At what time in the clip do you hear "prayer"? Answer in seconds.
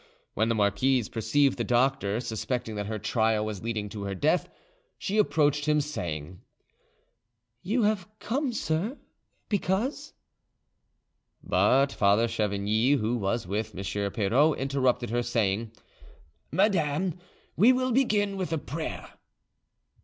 18.57-19.07